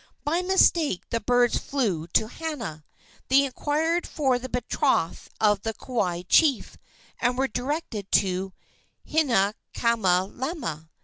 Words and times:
By 0.23 0.41
mistake 0.41 1.03
the 1.11 1.19
birds 1.21 1.59
flew 1.59 2.07
to 2.07 2.27
Hana. 2.27 2.83
They 3.27 3.45
inquired 3.45 4.07
for 4.07 4.39
the 4.39 4.49
betrothed 4.49 5.29
of 5.39 5.61
the 5.61 5.75
Kauai 5.75 6.23
chief, 6.23 6.75
and 7.19 7.37
were 7.37 7.47
directed 7.47 8.11
to 8.13 8.51
Hinaikamalama. 9.07 10.89